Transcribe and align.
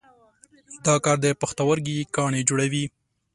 دا 0.85 0.95
کار 1.03 1.17
د 1.21 1.25
پښتورګي 1.41 1.97
کاڼي 2.15 2.41
جوړوي. 2.49 2.85